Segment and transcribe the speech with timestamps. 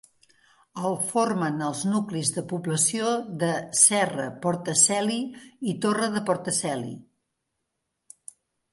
[0.89, 3.13] El forment els nuclis de població
[3.45, 3.51] de
[3.83, 5.21] Serra, Portaceli
[5.75, 6.95] i Torre de Portaceli.